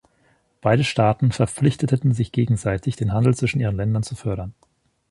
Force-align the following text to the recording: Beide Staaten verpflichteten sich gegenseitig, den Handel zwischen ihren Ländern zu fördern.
Beide 0.61 0.83
Staaten 0.83 1.31
verpflichteten 1.31 2.11
sich 2.15 2.31
gegenseitig, 2.31 2.95
den 2.95 3.13
Handel 3.13 3.35
zwischen 3.35 3.59
ihren 3.59 3.75
Ländern 3.75 4.01
zu 4.01 4.15
fördern. 4.15 4.55